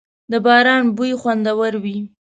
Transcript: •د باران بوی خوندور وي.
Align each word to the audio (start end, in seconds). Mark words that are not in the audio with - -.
•د 0.31 0.33
باران 0.45 0.83
بوی 0.95 1.11
خوندور 1.21 1.73
وي. 1.83 1.97